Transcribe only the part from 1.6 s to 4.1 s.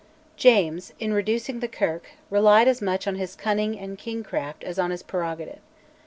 Kirk, relied as much on his cunning and